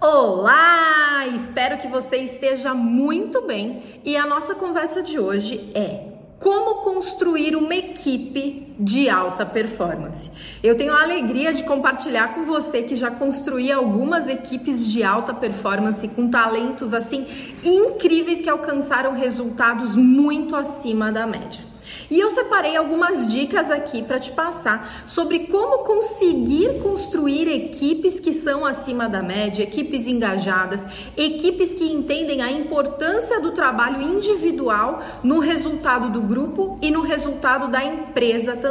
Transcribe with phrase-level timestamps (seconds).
[0.00, 1.26] Olá!
[1.26, 7.54] Espero que você esteja muito bem e a nossa conversa de hoje é como construir
[7.54, 10.30] uma equipe de alta performance.
[10.62, 15.34] Eu tenho a alegria de compartilhar com você que já construí algumas equipes de alta
[15.34, 17.26] performance com talentos assim
[17.62, 21.70] incríveis que alcançaram resultados muito acima da média.
[22.10, 28.32] E eu separei algumas dicas aqui para te passar sobre como conseguir construir equipes que
[28.32, 30.84] são acima da média, equipes engajadas,
[31.16, 37.68] equipes que entendem a importância do trabalho individual no resultado do grupo e no resultado
[37.68, 38.69] da empresa também.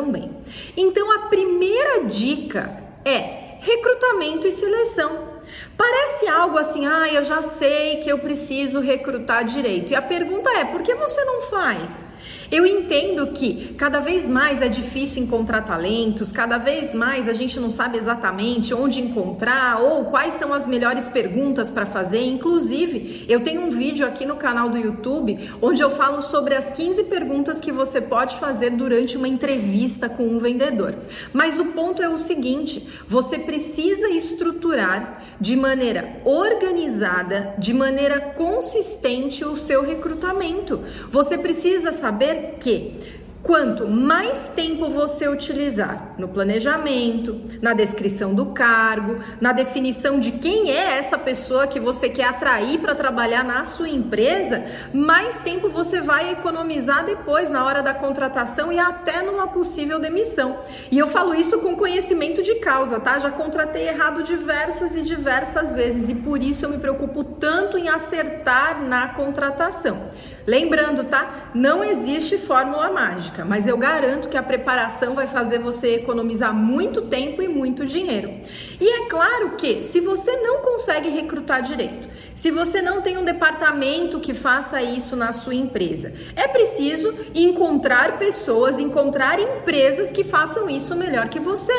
[0.76, 5.30] Então a primeira dica é recrutamento e seleção.
[5.78, 9.92] Parece algo assim, ah, eu já sei que eu preciso recrutar direito.
[9.92, 12.08] E a pergunta é, por que você não faz?
[12.52, 17.60] Eu entendo que cada vez mais é difícil encontrar talentos, cada vez mais a gente
[17.60, 22.26] não sabe exatamente onde encontrar ou quais são as melhores perguntas para fazer.
[22.26, 26.72] Inclusive, eu tenho um vídeo aqui no canal do YouTube onde eu falo sobre as
[26.72, 30.96] 15 perguntas que você pode fazer durante uma entrevista com um vendedor.
[31.32, 39.46] Mas o ponto é o seguinte: você precisa estruturar de maneira organizada, de maneira consistente
[39.46, 40.84] o seu recrutamento.
[41.12, 42.94] Você precisa saber que
[43.42, 50.72] Quanto mais tempo você utilizar no planejamento, na descrição do cargo, na definição de quem
[50.72, 56.02] é essa pessoa que você quer atrair para trabalhar na sua empresa, mais tempo você
[56.02, 60.60] vai economizar depois na hora da contratação e até numa possível demissão.
[60.92, 63.20] E eu falo isso com conhecimento de causa, tá?
[63.20, 67.88] Já contratei errado diversas e diversas vezes e por isso eu me preocupo tanto em
[67.88, 70.10] acertar na contratação.
[70.50, 71.52] Lembrando, tá?
[71.54, 77.04] Não existe fórmula mágica, mas eu garanto que a preparação vai fazer você economizar muito
[77.04, 78.34] tempo e muito dinheiro.
[78.80, 83.26] E é claro que se você não consegue recrutar direito, se você não tem um
[83.26, 90.70] departamento que faça isso na sua empresa, é preciso encontrar pessoas, encontrar empresas que façam
[90.70, 91.74] isso melhor que você.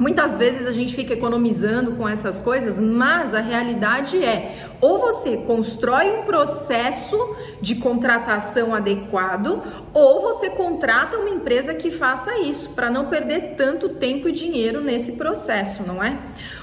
[0.00, 5.36] Muitas vezes a gente fica economizando com essas coisas, mas a realidade é: ou você
[5.38, 12.90] constrói um processo de contratação adequado, ou você contrata uma empresa que faça isso, para
[12.90, 16.18] não perder tanto tempo e dinheiro nesse processo, não é?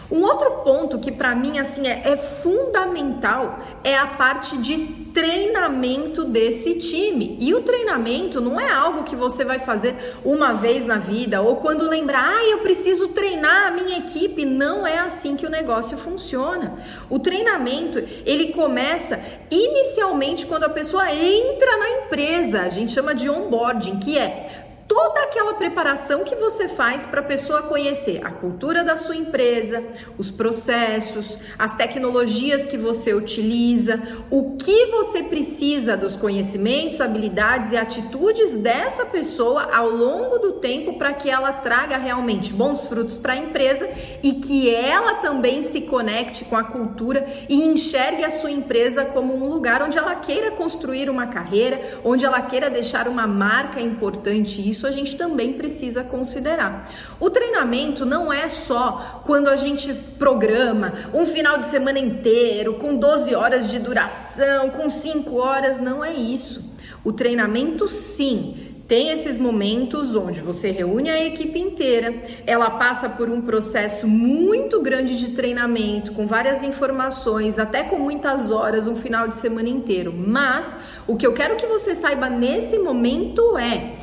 [0.09, 6.23] Um outro ponto que para mim assim é, é fundamental é a parte de treinamento
[6.23, 7.37] desse time.
[7.41, 11.57] E o treinamento não é algo que você vai fazer uma vez na vida ou
[11.57, 14.45] quando lembrar, ah, eu preciso treinar a minha equipe.
[14.45, 16.75] Não é assim que o negócio funciona.
[17.09, 19.19] O treinamento, ele começa
[19.49, 22.61] inicialmente quando a pessoa entra na empresa.
[22.61, 27.23] A gente chama de onboarding, que é toda aquela preparação que você faz para a
[27.23, 29.83] pessoa conhecer a cultura da sua empresa,
[30.17, 37.77] os processos, as tecnologias que você utiliza, o que você precisa dos conhecimentos, habilidades e
[37.77, 43.33] atitudes dessa pessoa ao longo do tempo para que ela traga realmente bons frutos para
[43.33, 43.89] a empresa
[44.23, 49.35] e que ela também se conecte com a cultura e enxergue a sua empresa como
[49.35, 54.67] um lugar onde ela queira construir uma carreira, onde ela queira deixar uma marca importante.
[54.67, 56.91] Isso a gente também precisa considerar.
[57.19, 62.95] O treinamento não é só quando a gente programa um final de semana inteiro, com
[62.95, 66.63] 12 horas de duração, com 5 horas, não é isso.
[67.03, 73.29] O treinamento, sim, tem esses momentos onde você reúne a equipe inteira, ela passa por
[73.29, 79.27] um processo muito grande de treinamento, com várias informações, até com muitas horas, um final
[79.27, 80.13] de semana inteiro.
[80.13, 80.73] Mas
[81.05, 83.97] o que eu quero que você saiba nesse momento é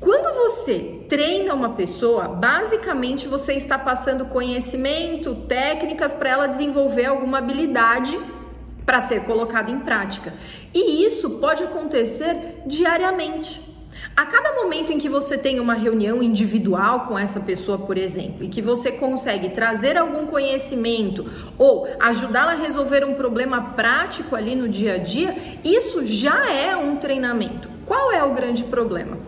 [0.00, 7.36] quando você treina uma pessoa, basicamente você está passando conhecimento, técnicas para ela desenvolver alguma
[7.38, 8.18] habilidade
[8.86, 10.32] para ser colocada em prática.
[10.72, 13.60] E isso pode acontecer diariamente.
[14.16, 18.42] A cada momento em que você tem uma reunião individual com essa pessoa, por exemplo,
[18.44, 24.54] e que você consegue trazer algum conhecimento ou ajudá-la a resolver um problema prático ali
[24.54, 27.79] no dia a dia, isso já é um treinamento.
[27.90, 29.18] Qual é o grande problema?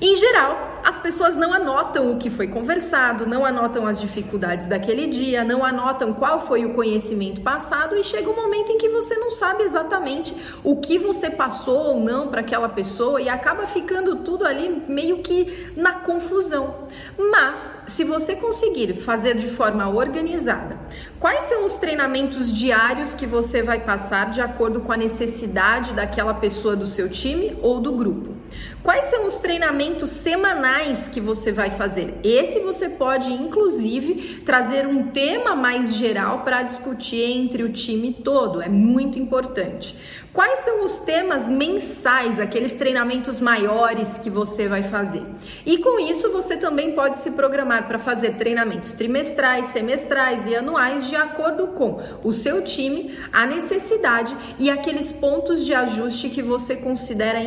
[0.00, 5.06] Em geral, as pessoas não anotam o que foi conversado, não anotam as dificuldades daquele
[5.06, 9.14] dia, não anotam qual foi o conhecimento passado e chega um momento em que você
[9.16, 14.16] não sabe exatamente o que você passou ou não para aquela pessoa e acaba ficando
[14.16, 16.88] tudo ali meio que na confusão.
[17.18, 20.78] Mas se você conseguir fazer de forma organizada,
[21.20, 26.32] quais são os treinamentos diários que você vai passar de acordo com a necessidade daquela
[26.32, 28.37] pessoa do seu time ou do grupo?
[28.82, 32.14] Quais são os treinamentos semanais que você vai fazer?
[32.22, 38.62] Esse você pode, inclusive, trazer um tema mais geral para discutir entre o time todo.
[38.62, 39.94] É muito importante.
[40.32, 45.22] Quais são os temas mensais, aqueles treinamentos maiores que você vai fazer?
[45.66, 51.08] E com isso você também pode se programar para fazer treinamentos trimestrais, semestrais e anuais
[51.08, 56.76] de acordo com o seu time, a necessidade e aqueles pontos de ajuste que você
[56.76, 57.40] considera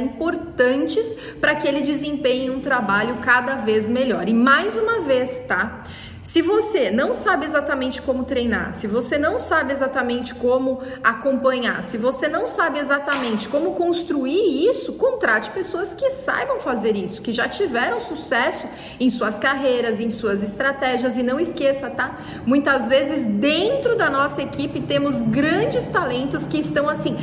[1.39, 4.27] para que ele desempenhe um trabalho cada vez melhor.
[4.27, 5.83] E mais uma vez, tá?
[6.23, 11.97] Se você não sabe exatamente como treinar, se você não sabe exatamente como acompanhar, se
[11.97, 17.49] você não sabe exatamente como construir isso, contrate pessoas que saibam fazer isso, que já
[17.49, 18.67] tiveram sucesso
[18.99, 22.19] em suas carreiras, em suas estratégias e não esqueça, tá?
[22.45, 27.17] Muitas vezes dentro da nossa equipe temos grandes talentos que estão assim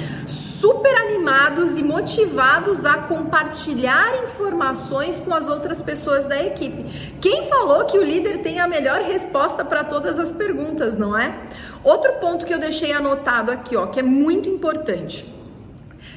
[0.60, 6.84] super animados e motivados a compartilhar informações com as outras pessoas da equipe.
[7.20, 11.38] Quem falou que o líder tem a melhor resposta para todas as perguntas, não é?
[11.84, 15.24] Outro ponto que eu deixei anotado aqui, ó, que é muito importante.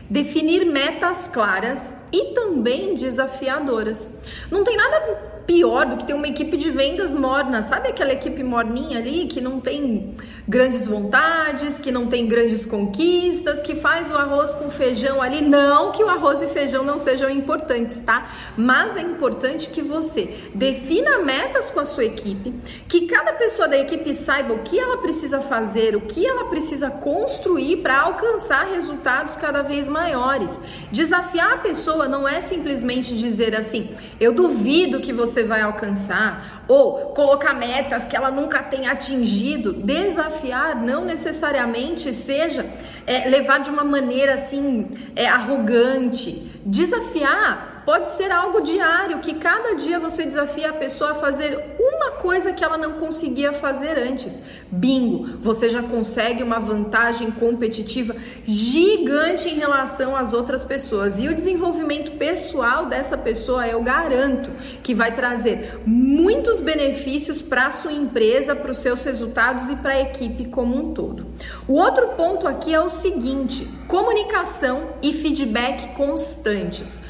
[0.09, 4.09] Definir metas claras e também desafiadoras.
[4.49, 7.61] Não tem nada pior do que ter uma equipe de vendas morna.
[7.61, 10.15] Sabe aquela equipe morninha ali que não tem
[10.47, 15.41] grandes vontades, que não tem grandes conquistas, que faz o arroz com feijão ali?
[15.41, 18.31] Não que o arroz e feijão não sejam importantes, tá?
[18.55, 22.53] Mas é importante que você defina metas com a sua equipe,
[22.87, 26.89] que cada pessoa da equipe saiba o que ela precisa fazer, o que ela precisa
[26.89, 30.61] construir para alcançar resultados cada vez maiores.
[30.93, 36.63] Desafiar a pessoa não é simplesmente dizer assim: "Eu duvido que você você vai alcançar,
[36.67, 39.73] ou colocar metas que ela nunca tem atingido.
[39.73, 42.65] Desafiar não necessariamente seja
[43.05, 46.51] é, levar de uma maneira assim é, arrogante.
[46.65, 52.11] Desafiar Pode ser algo diário, que cada dia você desafia a pessoa a fazer uma
[52.11, 54.41] coisa que ela não conseguia fazer antes.
[54.71, 55.37] Bingo!
[55.41, 61.17] Você já consegue uma vantagem competitiva gigante em relação às outras pessoas.
[61.17, 64.51] E o desenvolvimento pessoal dessa pessoa, eu garanto
[64.83, 69.93] que vai trazer muitos benefícios para a sua empresa, para os seus resultados e para
[69.93, 71.25] a equipe como um todo.
[71.67, 77.01] O outro ponto aqui é o seguinte: comunicação e feedback constantes.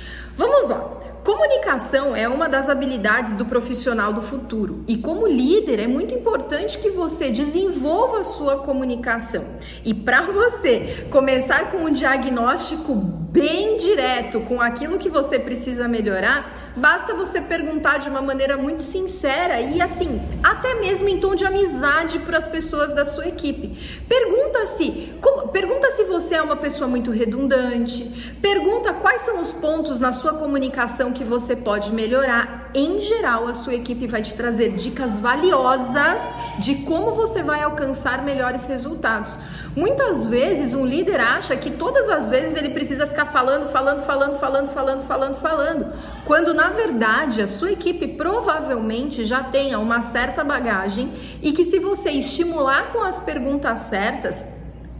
[0.41, 1.01] Vamos lá.
[1.23, 6.79] Comunicação é uma das habilidades do profissional do futuro e, como líder, é muito importante
[6.79, 9.45] que você desenvolva a sua comunicação.
[9.85, 16.73] E para você começar com um diagnóstico bem direto com aquilo que você precisa melhorar,
[16.75, 21.45] basta você perguntar de uma maneira muito sincera e assim, até mesmo em tom de
[21.45, 23.77] amizade para as pessoas da sua equipe.
[24.07, 28.03] Pergunta se, como, pergunta se você é uma pessoa muito redundante,
[28.41, 32.69] pergunta quais são os pontos na sua comunicação que você pode melhorar.
[32.73, 36.21] Em geral, a sua equipe vai te trazer dicas valiosas
[36.59, 39.37] de como você vai alcançar melhores resultados.
[39.75, 44.37] Muitas vezes um líder acha que todas as vezes ele precisa ficar falando, falando, falando,
[44.37, 45.93] falando, falando, falando, falando,
[46.25, 51.79] quando na verdade a sua equipe provavelmente já tenha uma certa bagagem e que se
[51.79, 54.45] você estimular com as perguntas certas,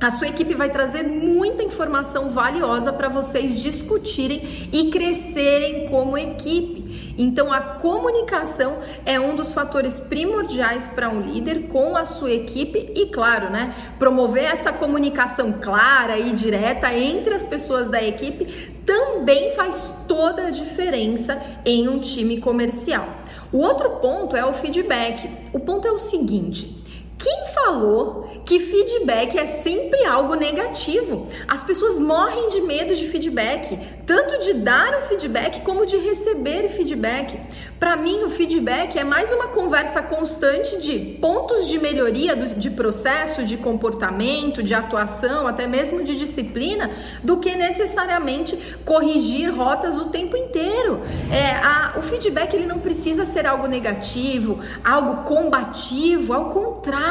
[0.01, 7.13] a sua equipe vai trazer muita informação valiosa para vocês discutirem e crescerem como equipe.
[7.15, 12.91] Então, a comunicação é um dos fatores primordiais para um líder com a sua equipe
[12.95, 19.51] e, claro, né, promover essa comunicação clara e direta entre as pessoas da equipe também
[19.51, 23.07] faz toda a diferença em um time comercial.
[23.51, 25.29] O outro ponto é o feedback.
[25.53, 26.80] O ponto é o seguinte:
[27.21, 31.27] quem falou que feedback é sempre algo negativo?
[31.47, 36.67] As pessoas morrem de medo de feedback, tanto de dar o feedback como de receber
[36.67, 37.39] feedback.
[37.79, 43.43] Para mim, o feedback é mais uma conversa constante de pontos de melhoria de processo,
[43.43, 46.89] de comportamento, de atuação, até mesmo de disciplina,
[47.23, 51.01] do que necessariamente corrigir rotas o tempo inteiro.
[51.31, 57.10] É, a, o feedback ele não precisa ser algo negativo, algo combativo, ao contrário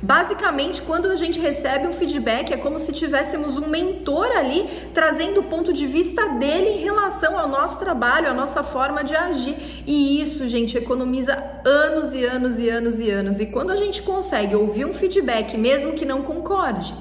[0.00, 5.40] Basicamente, quando a gente recebe um feedback, é como se tivéssemos um mentor ali trazendo
[5.40, 9.56] o ponto de vista dele em relação ao nosso trabalho, à nossa forma de agir.
[9.86, 13.40] E isso, gente, economiza anos e anos e anos e anos.
[13.40, 16.94] E quando a gente consegue ouvir um feedback, mesmo que não concorde,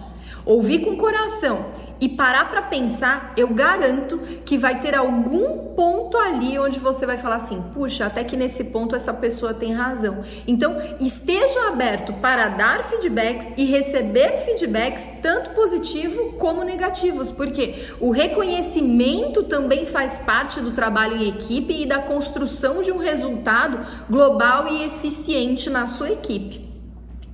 [0.45, 1.65] ouvir com o coração
[2.01, 7.15] e parar para pensar, eu garanto que vai ter algum ponto ali onde você vai
[7.15, 10.23] falar assim: puxa, até que nesse ponto essa pessoa tem razão.
[10.47, 18.09] Então, esteja aberto para dar feedbacks e receber feedbacks, tanto positivo como negativos, porque o
[18.09, 23.79] reconhecimento também faz parte do trabalho em equipe e da construção de um resultado
[24.09, 26.67] global e eficiente na sua equipe.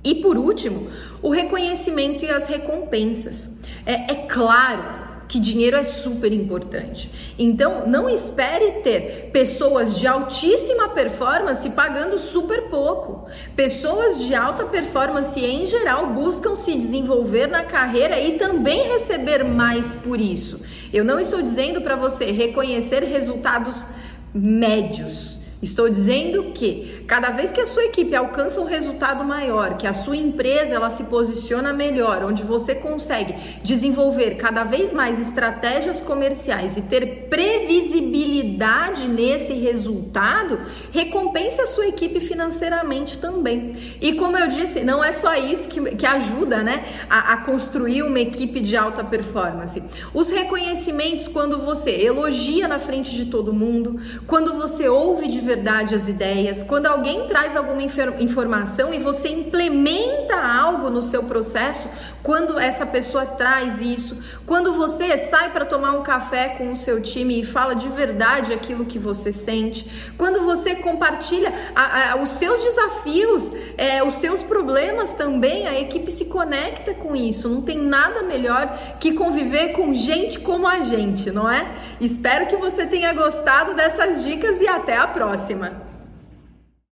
[0.04, 0.90] E por último,
[1.22, 3.57] o reconhecimento e as recompensas.
[3.88, 7.10] É, é claro que dinheiro é super importante.
[7.38, 13.26] Então, não espere ter pessoas de altíssima performance pagando super pouco.
[13.56, 19.94] Pessoas de alta performance em geral buscam se desenvolver na carreira e também receber mais
[19.94, 20.60] por isso.
[20.92, 23.86] Eu não estou dizendo para você reconhecer resultados
[24.34, 25.37] médios.
[25.60, 29.92] Estou dizendo que cada vez que a sua equipe alcança um resultado maior, que a
[29.92, 33.34] sua empresa ela se posiciona melhor, onde você consegue
[33.64, 40.60] desenvolver cada vez mais estratégias comerciais e ter previsibilidade nesse resultado,
[40.92, 43.72] recompense a sua equipe financeiramente também.
[44.00, 48.04] E como eu disse, não é só isso que, que ajuda né, a, a construir
[48.04, 49.82] uma equipe de alta performance.
[50.14, 55.94] Os reconhecimentos, quando você elogia na frente de todo mundo, quando você ouve de verdade
[55.94, 57.82] as ideias, quando alguém traz alguma
[58.20, 61.88] informação e você implementa algo no seu processo,
[62.22, 67.00] quando essa pessoa traz isso, quando você sai para tomar um café com o seu
[67.00, 72.30] time e fala de verdade aquilo que você sente, quando você compartilha a, a, os
[72.32, 77.48] seus desafios, é, os seus problemas também, a equipe se conecta com isso.
[77.48, 81.66] Não tem nada melhor que conviver com gente como a gente, não é?
[81.98, 85.06] Espero que você tenha gostado dessas dicas e até a
[85.38, 85.87] próxima!